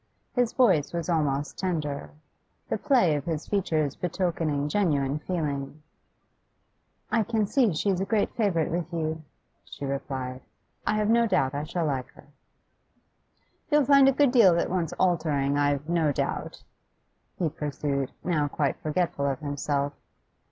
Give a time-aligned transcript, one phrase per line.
[0.33, 2.09] His voice was almost tender;
[2.69, 5.83] the play of his features betokened genuine feeling.
[7.11, 9.21] 'I can see she is a great favourite with you,'
[9.63, 10.41] she replied.
[10.87, 12.25] 'I have no doubt I shall like her.'
[13.69, 16.63] 'You'll find a good deal that wants altering, I've no doubt,'
[17.37, 19.93] he pursued, now quite forgetful of himself.